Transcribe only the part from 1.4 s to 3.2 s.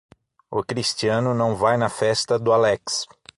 vai na festa do Alex.